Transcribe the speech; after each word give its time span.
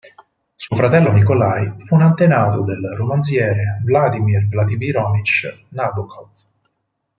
Suo 0.63 0.75
fratello 0.77 1.11
Nikolaj 1.11 1.73
fu 1.85 1.93
un 1.93 2.01
antenato 2.01 2.63
del 2.63 2.91
romanziere 2.97 3.83
Vladimir 3.83 4.47
Vladimirovič 4.47 5.65
Nabokov. 5.69 6.29